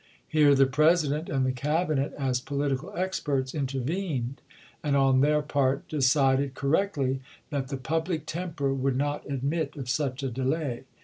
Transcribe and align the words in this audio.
Here 0.27 0.55
the 0.55 0.65
President 0.65 1.29
and 1.29 1.45
the 1.45 1.51
Cabinet, 1.51 2.11
as 2.17 2.41
political 2.41 2.91
experts, 2.97 3.53
intervened, 3.53 4.41
and 4.83 4.95
on 4.95 5.21
their 5.21 5.43
part 5.43 5.87
decided, 5.87 6.55
correctly, 6.55 7.21
that 7.51 7.67
the 7.67 7.77
public 7.77 8.25
tem 8.25 8.53
per 8.53 8.73
would 8.73 8.97
not 8.97 9.29
admit 9.29 9.75
of 9.75 9.91
such 9.91 10.23
a 10.23 10.29
delay. 10.31 10.85